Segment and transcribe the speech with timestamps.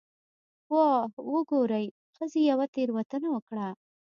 [0.71, 1.01] 'واه
[1.33, 3.69] وګورئ، ښځې یوه تېروتنه وکړه'.